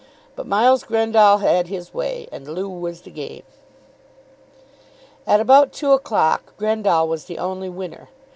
But 0.35 0.47
Miles 0.47 0.83
Grendall 0.83 1.37
had 1.41 1.67
his 1.67 1.93
way, 1.93 2.27
and 2.31 2.47
loo 2.47 2.67
was 2.67 3.01
the 3.01 3.11
game. 3.11 3.43
At 5.27 5.39
about 5.39 5.71
two 5.73 5.91
o'clock 5.91 6.57
Grendall 6.57 7.07
was 7.07 7.25
the 7.25 7.37
only 7.37 7.69
winner. 7.69 8.09